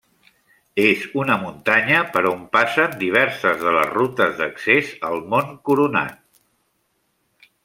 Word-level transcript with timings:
És 0.83 1.03
una 1.23 1.35
muntanya 1.43 1.99
per 2.15 2.23
on 2.31 2.41
passen 2.57 2.97
diverses 3.03 3.61
de 3.67 3.77
les 3.77 3.93
rutes 3.99 4.35
d'accés 4.41 4.93
al 5.11 5.23
Mont 5.35 5.57
Coronat. 5.71 6.21